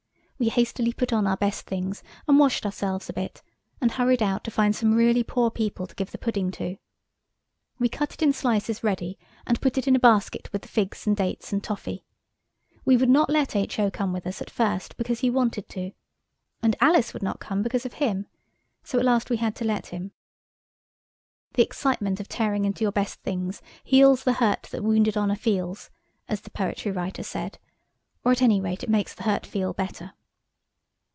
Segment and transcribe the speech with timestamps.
[0.41, 3.43] We hastily put on our best things, and washed ourselves a bit,
[3.79, 6.77] and hurried out to find some really poor people to give the pudding to.
[7.77, 11.05] We cut it in slices ready, and put it in a basket with the figs
[11.05, 12.05] and dates and toffee.
[12.83, 13.91] We would not let H.O.
[13.91, 15.91] come with us at first because he wanted to.
[16.63, 18.25] And Alice would not come because of him.
[18.83, 20.11] So at last we had to let him.
[21.53, 25.91] The excitement of tearing into your best things heals the hurt that wounded honour feels,
[26.27, 30.13] as the poetry writer said–or at any rate it makes the hurt feel better.